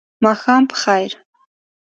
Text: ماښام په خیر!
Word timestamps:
ماښام 0.23 0.63
په 0.69 0.75
خیر! 0.81 1.11